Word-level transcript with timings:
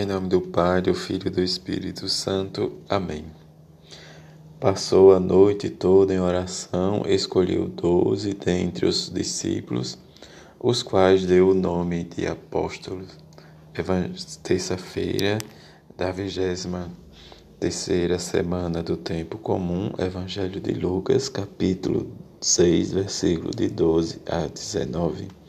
Em 0.00 0.06
nome 0.06 0.28
do 0.28 0.40
Pai, 0.40 0.80
do 0.80 0.94
Filho 0.94 1.26
e 1.26 1.30
do 1.30 1.42
Espírito 1.42 2.08
Santo. 2.08 2.72
Amém. 2.88 3.26
Passou 4.58 5.12
a 5.12 5.20
noite 5.20 5.68
toda 5.68 6.14
em 6.14 6.18
oração, 6.18 7.02
escolheu 7.06 7.68
doze 7.68 8.32
dentre 8.32 8.86
os 8.86 9.10
discípulos, 9.12 9.98
os 10.58 10.82
quais 10.82 11.26
deu 11.26 11.50
o 11.50 11.54
nome 11.54 12.04
de 12.04 12.26
apóstolos. 12.26 13.08
Terça-feira 14.42 15.36
da 15.98 16.10
vigésima 16.10 16.90
terceira 17.58 18.18
semana 18.18 18.82
do 18.82 18.96
tempo 18.96 19.36
comum, 19.36 19.92
Evangelho 19.98 20.62
de 20.62 20.72
Lucas, 20.72 21.28
capítulo 21.28 22.10
6, 22.40 22.92
versículo 22.92 23.50
de 23.50 23.68
12 23.68 24.22
a 24.24 24.46
19. 24.46 25.39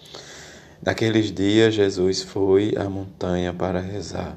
Naqueles 0.84 1.32
dias, 1.32 1.76
Jesus 1.76 2.24
foi 2.24 2.74
à 2.76 2.90
montanha 2.90 3.54
para 3.54 3.80
rezar 3.80 4.36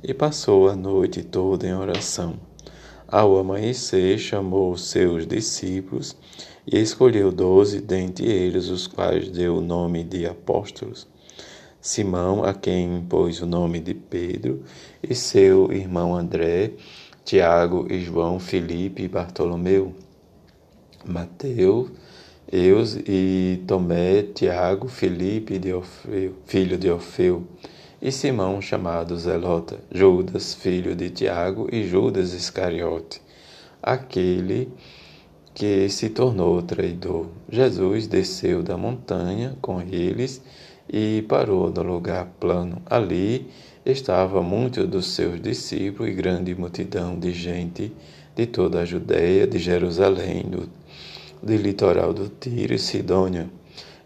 e 0.00 0.14
passou 0.14 0.68
a 0.68 0.76
noite 0.76 1.24
toda 1.24 1.66
em 1.66 1.74
oração. 1.74 2.38
Ao 3.08 3.36
amanhecer, 3.36 4.16
chamou 4.16 4.76
seus 4.76 5.26
discípulos 5.26 6.16
e 6.64 6.78
escolheu 6.78 7.32
doze 7.32 7.80
dentre 7.80 8.24
eles, 8.24 8.68
os 8.68 8.86
quais 8.86 9.30
deu 9.30 9.56
o 9.56 9.60
nome 9.60 10.04
de 10.04 10.26
apóstolos. 10.26 11.08
Simão, 11.80 12.44
a 12.44 12.54
quem 12.54 12.98
impôs 12.98 13.40
o 13.40 13.46
nome 13.46 13.80
de 13.80 13.92
Pedro, 13.92 14.62
e 15.02 15.12
seu 15.12 15.72
irmão 15.72 16.14
André, 16.14 16.70
Tiago 17.24 17.88
e 17.90 17.98
João, 17.98 18.38
Felipe 18.38 19.02
e 19.02 19.08
Bartolomeu, 19.08 19.92
Mateus, 21.04 21.90
Eus 22.52 22.98
e 23.06 23.62
Tomé, 23.64 24.24
Tiago, 24.24 24.88
Felipe, 24.88 25.56
de 25.56 25.72
Orfeu, 25.72 26.34
filho 26.46 26.76
de 26.76 26.90
Orfeu, 26.90 27.46
e 28.02 28.10
Simão, 28.10 28.60
chamado 28.60 29.16
Zelota, 29.16 29.78
Judas, 29.88 30.52
filho 30.54 30.96
de 30.96 31.10
Tiago, 31.10 31.68
e 31.70 31.86
Judas 31.86 32.32
Iscariote, 32.32 33.22
aquele 33.80 34.68
que 35.54 35.88
se 35.88 36.08
tornou 36.08 36.60
traidor. 36.60 37.26
Jesus 37.48 38.08
desceu 38.08 38.64
da 38.64 38.76
montanha 38.76 39.56
com 39.62 39.80
eles 39.80 40.42
e 40.92 41.24
parou 41.28 41.70
no 41.70 41.84
lugar 41.84 42.26
plano. 42.40 42.82
Ali 42.86 43.48
estava 43.86 44.42
muitos 44.42 44.88
dos 44.88 45.06
seus 45.06 45.40
discípulos 45.40 46.10
e 46.10 46.14
grande 46.14 46.52
multidão 46.54 47.16
de 47.16 47.30
gente 47.32 47.92
de 48.34 48.46
toda 48.46 48.80
a 48.80 48.84
Judéia, 48.84 49.46
de 49.46 49.58
Jerusalém, 49.58 50.42
do 50.42 50.68
do 51.42 51.56
litoral 51.56 52.12
do 52.12 52.28
Tiro 52.28 52.74
e 52.74 52.78
Sidônia 52.78 53.48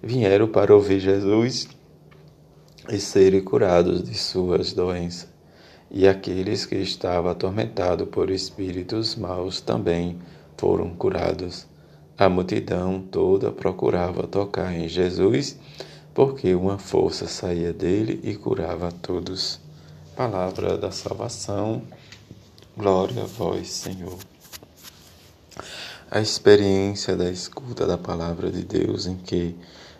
vieram 0.02 0.46
para 0.46 0.74
ouvir 0.74 1.00
Jesus 1.00 1.68
e 2.88 2.98
serem 2.98 3.42
curados 3.42 4.02
de 4.04 4.14
suas 4.14 4.72
doenças. 4.72 5.28
E 5.90 6.06
aqueles 6.06 6.66
que 6.66 6.76
estavam 6.76 7.30
atormentados 7.30 8.08
por 8.08 8.30
espíritos 8.30 9.16
maus 9.16 9.60
também 9.60 10.18
foram 10.56 10.90
curados. 10.90 11.66
A 12.16 12.28
multidão 12.28 13.00
toda 13.00 13.50
procurava 13.50 14.26
tocar 14.26 14.72
em 14.74 14.88
Jesus, 14.88 15.58
porque 16.12 16.54
uma 16.54 16.78
força 16.78 17.26
saía 17.26 17.72
dele 17.72 18.20
e 18.22 18.34
curava 18.34 18.88
a 18.88 18.92
todos. 18.92 19.60
Palavra 20.16 20.76
da 20.76 20.90
salvação. 20.90 21.82
Glória 22.76 23.22
a 23.22 23.26
vós, 23.26 23.68
Senhor 23.68 24.33
a 26.14 26.20
experiência 26.20 27.16
da 27.16 27.28
escuta 27.28 27.84
da 27.88 27.98
palavra 27.98 28.48
de 28.48 28.64
Deus, 28.64 29.04
em 29.04 29.16
que 29.16 29.56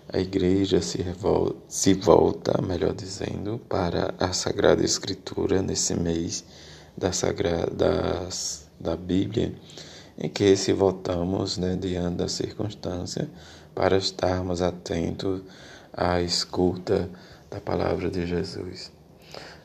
a 0.08 0.20
igreja 0.20 0.80
se, 0.80 1.02
revolta, 1.02 1.56
se 1.66 1.92
volta, 1.92 2.62
melhor 2.62 2.94
dizendo, 2.94 3.58
para 3.68 4.14
a 4.20 4.32
Sagrada 4.32 4.84
Escritura 4.84 5.60
nesse 5.60 5.92
mês 5.92 6.44
da, 6.96 7.10
Sagrada, 7.10 8.28
da 8.78 8.94
Bíblia, 8.94 9.56
em 10.16 10.28
que 10.28 10.56
se 10.56 10.72
voltamos 10.72 11.58
né, 11.58 11.74
diante 11.74 12.18
da 12.18 12.28
circunstância 12.28 13.28
para 13.74 13.96
estarmos 13.96 14.62
atentos 14.62 15.42
à 15.92 16.22
escuta 16.22 17.10
da 17.50 17.60
palavra 17.60 18.08
de 18.08 18.24
Jesus. 18.24 18.92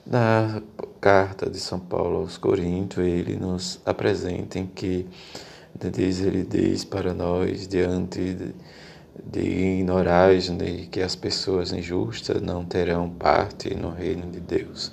Na 0.03 0.63
carta 0.99 1.47
de 1.47 1.59
São 1.59 1.79
Paulo 1.79 2.21
aos 2.21 2.39
Coríntios, 2.39 3.05
ele 3.05 3.35
nos 3.35 3.79
apresenta 3.85 4.57
em 4.57 4.65
que 4.65 5.07
ele 6.21 6.43
diz 6.43 6.83
para 6.83 7.13
nós, 7.13 7.67
diante 7.67 8.33
de, 8.33 8.55
de 9.23 9.39
ignorais 9.39 10.49
né, 10.49 10.87
que 10.91 11.01
as 11.01 11.15
pessoas 11.15 11.71
injustas 11.71 12.41
não 12.41 12.65
terão 12.65 13.09
parte 13.09 13.73
no 13.75 13.91
reino 13.91 14.29
de 14.31 14.39
Deus. 14.39 14.91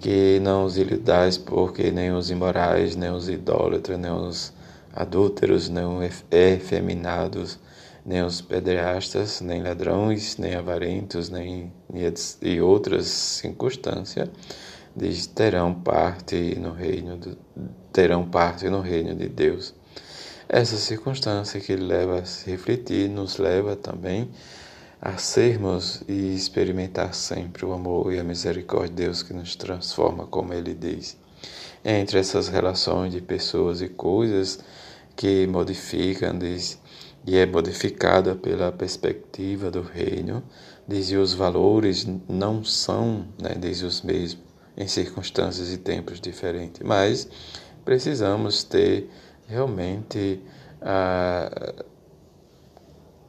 Que 0.00 0.40
não 0.40 0.64
os 0.64 0.78
iludais, 0.78 1.36
porque 1.36 1.90
nem 1.90 2.12
os 2.12 2.30
imorais, 2.30 2.96
nem 2.96 3.10
os 3.10 3.28
idólatras, 3.28 3.98
nem 3.98 4.10
os 4.10 4.52
adúlteros, 4.92 5.68
nem 5.68 5.84
os 5.84 6.24
efeminados, 6.30 7.58
nem 8.04 8.22
os 8.22 8.40
pedreastas, 8.40 9.40
nem 9.40 9.62
ladrões, 9.62 10.36
nem 10.36 10.54
avarentos, 10.54 11.28
nem 11.28 11.72
e 12.40 12.60
outras 12.60 13.06
circunstâncias, 13.06 14.28
terão 15.34 15.74
parte 15.74 16.58
no 16.58 16.72
reino 16.72 17.16
do, 17.16 17.36
terão 17.92 18.26
parte 18.28 18.68
no 18.68 18.80
reino 18.80 19.14
de 19.14 19.28
Deus. 19.28 19.74
Essa 20.52 20.76
circunstância 20.76 21.60
que 21.60 21.76
leva 21.76 22.18
a 22.18 22.24
se 22.24 22.50
refletir 22.50 23.08
nos 23.08 23.38
leva 23.38 23.76
também 23.76 24.28
a 25.00 25.16
sermos 25.16 26.02
e 26.08 26.34
experimentar 26.34 27.14
sempre 27.14 27.64
o 27.64 27.72
amor 27.72 28.12
e 28.12 28.18
a 28.18 28.24
misericórdia 28.24 28.88
de 28.88 29.02
Deus 29.04 29.22
que 29.22 29.32
nos 29.32 29.54
transforma, 29.54 30.26
como 30.26 30.52
ele 30.52 30.74
diz. 30.74 31.16
Entre 31.84 32.18
essas 32.18 32.48
relações 32.48 33.12
de 33.12 33.20
pessoas 33.20 33.80
e 33.80 33.88
coisas 33.88 34.58
que 35.14 35.46
modificam, 35.46 36.36
diz, 36.36 36.80
e 37.24 37.36
é 37.36 37.46
modificada 37.46 38.34
pela 38.34 38.72
perspectiva 38.72 39.70
do 39.70 39.82
reino, 39.82 40.42
diz, 40.88 41.12
os 41.12 41.32
valores 41.32 42.04
não 42.28 42.64
são, 42.64 43.24
né, 43.40 43.54
diz, 43.56 43.82
os 43.82 44.02
mesmos 44.02 44.42
em 44.76 44.88
circunstâncias 44.88 45.72
e 45.72 45.76
tempos 45.76 46.20
diferentes, 46.20 46.80
mas 46.84 47.28
precisamos 47.84 48.64
ter 48.64 49.08
realmente 49.50 50.40
a 50.80 51.74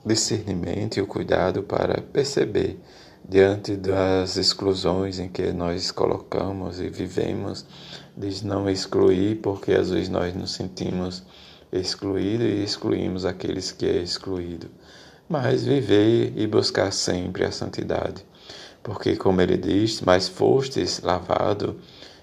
discernimento 0.06 0.98
e 0.98 1.02
o 1.02 1.08
cuidado 1.08 1.64
para 1.64 2.02
perceber 2.02 2.80
diante 3.28 3.76
das 3.76 4.38
exclusões 4.38 5.20
em 5.20 5.28
que 5.30 5.52
nós 5.52 5.92
colocamos 5.92 6.80
e 6.80 6.90
vivemos, 6.90 7.66
de 8.16 8.46
não 8.46 8.70
excluir, 8.70 9.38
porque 9.42 9.74
às 9.74 9.90
vezes 9.90 10.10
nós 10.10 10.36
nos 10.36 10.54
sentimos 10.54 11.24
excluídos 11.72 12.48
e 12.48 12.64
excluímos 12.64 13.26
aqueles 13.26 13.72
que 13.72 13.86
é 13.86 13.98
excluído, 13.98 14.70
mas 15.30 15.64
viver 15.64 16.34
e 16.36 16.46
buscar 16.46 16.92
sempre 16.92 17.46
a 17.46 17.52
santidade, 17.52 18.26
porque 18.84 19.16
como 19.16 19.40
ele 19.42 19.58
diz, 19.58 20.02
mas 20.02 20.28
fostes 20.28 21.00
lavado 21.02 21.80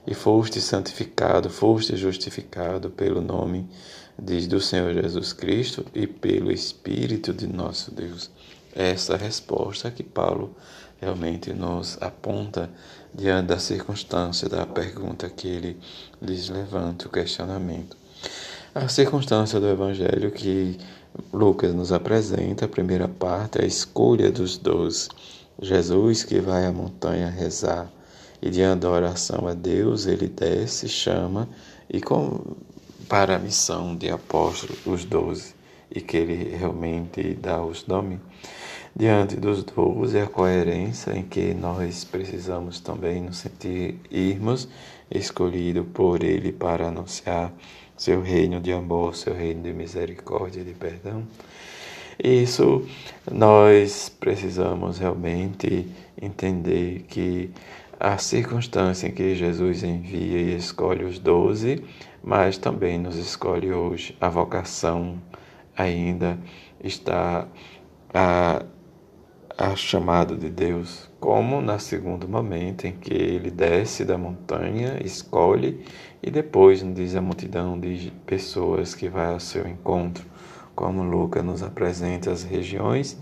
e 0.09 0.15
foste 0.15 0.59
santificado, 0.59 1.51
foste 1.51 1.95
justificado 1.95 2.89
pelo 2.89 3.21
nome 3.21 3.69
diz 4.19 4.47
do 4.47 4.59
Senhor 4.59 4.95
Jesus 4.95 5.35
Cristo 5.35 5.85
e 5.95 6.07
pelo 6.07 6.51
Espírito 6.51 7.31
de 7.31 7.47
nosso 7.47 7.91
Deus. 7.91 8.31
Essa 8.75 9.19
resposta 9.19 9.91
que 9.91 10.03
Paulo 10.03 10.57
realmente 10.99 11.53
nos 11.53 11.99
aponta 12.01 12.71
diante 13.15 13.49
da 13.49 13.59
circunstância 13.59 14.49
da 14.49 14.65
pergunta 14.65 15.29
que 15.29 15.47
ele 15.47 15.77
lhes 16.23 16.49
levanta, 16.49 17.07
o 17.07 17.11
questionamento. 17.11 17.95
A 18.75 18.89
circunstância 18.89 19.61
do 19.61 19.69
Evangelho 19.69 20.31
que 20.31 20.79
Lucas 21.31 21.75
nos 21.75 21.93
apresenta, 21.93 22.65
a 22.65 22.69
primeira 22.69 23.09
parte, 23.09 23.61
a 23.61 23.67
escolha 23.67 24.33
dos 24.33 24.57
doze. 24.57 25.11
Jesus 25.61 26.25
que 26.25 26.41
vai 26.41 26.65
à 26.65 26.73
montanha 26.73 27.29
rezar 27.29 27.93
e 28.41 28.51
diante 28.51 28.81
da 28.81 28.91
oração 28.91 29.47
a 29.49 29.55
Deus, 29.55 30.07
ele 30.07 30.29
desce, 30.29 30.89
chama 30.89 31.49
e 31.91 32.01
com, 32.01 32.57
para 33.09 33.37
a 33.37 33.39
missão 33.39 33.97
de 33.97 34.11
apóstolo, 34.11 34.79
os 34.87 35.05
doze, 35.05 35.55
e 35.91 36.01
que 36.01 36.17
ele 36.17 36.57
realmente 36.57 37.35
dá 37.35 37.63
os 37.63 37.87
nomes. 37.87 38.21
Diante 38.95 39.37
dos 39.37 39.63
doze, 39.65 40.19
a 40.19 40.27
coerência 40.27 41.13
em 41.13 41.23
que 41.23 41.55
nós 41.55 42.05
precisamos 42.05 42.81
também 42.81 43.23
nos 43.23 43.39
sentir 43.39 43.99
irmos, 44.11 44.69
escolhido 45.11 45.85
por 45.85 46.23
ele 46.23 46.53
para 46.53 46.89
anunciar 46.89 47.53
seu 47.97 48.23
reino 48.23 48.61
de 48.61 48.73
amor, 48.73 49.15
seu 49.15 49.35
reino 49.35 49.63
de 49.63 49.73
misericórdia 49.73 50.61
e 50.61 50.65
de 50.65 50.75
perdão. 50.75 51.25
Isso 52.23 52.85
nós 53.31 54.09
precisamos 54.09 54.99
realmente 54.99 55.87
entender 56.21 57.05
que 57.09 57.51
a 57.99 58.17
circunstância 58.17 59.09
em 59.09 59.11
que 59.11 59.35
Jesus 59.35 59.83
envia 59.83 60.39
e 60.39 60.57
escolhe 60.57 61.05
os 61.05 61.19
doze, 61.19 61.83
mas 62.23 62.57
também 62.57 62.99
nos 62.99 63.17
escolhe 63.17 63.73
hoje. 63.73 64.17
A 64.21 64.29
vocação 64.29 65.21
ainda 65.77 66.39
está 66.83 67.49
a, 68.15 68.63
a 69.57 69.75
chamado 69.75 70.37
de 70.37 70.49
Deus, 70.49 71.11
como 71.19 71.61
no 71.61 71.81
segundo 71.81 72.29
momento 72.29 72.87
em 72.87 72.93
que 72.93 73.13
ele 73.13 73.51
desce 73.51 74.05
da 74.05 74.17
montanha, 74.17 75.01
escolhe 75.05 75.85
e 76.23 76.31
depois 76.31 76.83
nos 76.83 76.95
diz 76.95 77.17
a 77.17 77.21
multidão 77.21 77.79
de 77.79 78.13
pessoas 78.25 78.95
que 78.95 79.09
vai 79.09 79.33
ao 79.33 79.41
seu 79.41 79.67
encontro, 79.67 80.25
como 80.77 81.03
Lucas 81.03 81.45
nos 81.45 81.63
apresenta 81.65 82.31
as 82.31 82.45
regiões, 82.45 83.19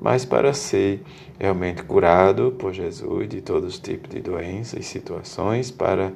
mas 0.00 0.24
para 0.24 0.52
ser 0.54 1.02
realmente 1.38 1.82
curado 1.82 2.52
por 2.58 2.72
Jesus 2.72 3.28
de 3.28 3.40
todos 3.40 3.74
os 3.74 3.78
tipos 3.78 4.10
de 4.10 4.20
doenças 4.20 4.80
e 4.80 4.82
situações, 4.82 5.70
para 5.70 6.12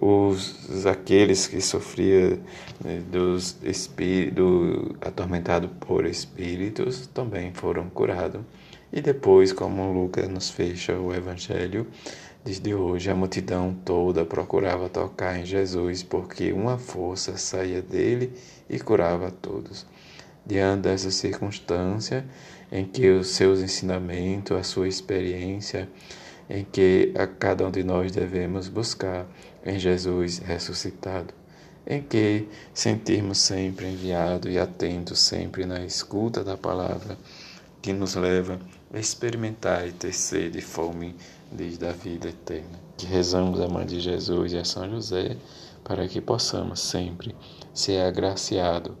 os 0.00 0.86
aqueles 0.86 1.46
que 1.46 1.60
sofriam 1.60 2.38
né, 2.84 3.02
dos 3.10 3.56
espíritos 3.62 4.96
atormentados 5.00 5.70
por 5.80 6.06
espíritos 6.06 7.06
também 7.08 7.52
foram 7.52 7.88
curados 7.90 8.40
e 8.92 9.00
depois, 9.00 9.52
como 9.52 9.92
Lucas 9.92 10.28
nos 10.28 10.50
fecha 10.50 10.98
o 10.98 11.14
Evangelho, 11.14 11.86
desde 12.44 12.74
hoje 12.74 13.08
a 13.08 13.14
multidão 13.14 13.72
toda 13.84 14.24
procurava 14.24 14.88
tocar 14.88 15.38
em 15.38 15.44
Jesus, 15.44 16.02
porque 16.02 16.52
uma 16.52 16.76
força 16.76 17.36
saía 17.36 17.80
dele 17.80 18.32
e 18.68 18.80
curava 18.80 19.30
todos. 19.30 19.86
Diante 20.50 20.80
dessa 20.80 21.12
circunstância, 21.12 22.26
em 22.72 22.84
que 22.84 23.08
os 23.08 23.28
seus 23.28 23.60
ensinamentos, 23.60 24.56
a 24.56 24.64
sua 24.64 24.88
experiência, 24.88 25.88
em 26.48 26.64
que 26.64 27.12
a 27.16 27.24
cada 27.24 27.64
um 27.68 27.70
de 27.70 27.84
nós 27.84 28.10
devemos 28.10 28.66
buscar 28.66 29.28
em 29.64 29.78
Jesus 29.78 30.38
ressuscitado, 30.38 31.32
em 31.86 32.02
que 32.02 32.48
sentirmos 32.74 33.38
sempre 33.38 33.86
enviado 33.86 34.50
e 34.50 34.58
atento 34.58 35.14
sempre 35.14 35.64
na 35.64 35.84
escuta 35.84 36.42
da 36.42 36.56
palavra 36.56 37.16
que 37.80 37.92
nos 37.92 38.16
leva 38.16 38.58
a 38.92 38.98
experimentar 38.98 39.86
e 39.86 39.92
ter 39.92 40.12
sede 40.12 40.58
e 40.58 40.62
fome 40.62 41.14
desde 41.52 41.86
a 41.86 41.92
vida 41.92 42.28
eterna. 42.28 42.76
Que 42.96 43.06
rezamos 43.06 43.60
a 43.60 43.68
Mãe 43.68 43.86
de 43.86 44.00
Jesus 44.00 44.52
e 44.52 44.58
a 44.58 44.64
São 44.64 44.90
José 44.90 45.36
para 45.84 46.08
que 46.08 46.20
possamos 46.20 46.80
sempre 46.80 47.36
ser 47.72 48.00
agraciados 48.00 48.96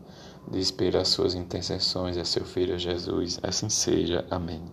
de 0.48 0.58
esperar 0.58 1.04
suas 1.04 1.34
intercessões 1.34 2.16
a 2.16 2.24
seu 2.24 2.44
Filho 2.44 2.78
Jesus. 2.78 3.40
Assim 3.42 3.68
seja. 3.68 4.24
Amém. 4.30 4.70